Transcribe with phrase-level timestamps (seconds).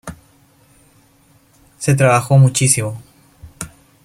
[1.77, 2.99] Se trabajó muchísimo.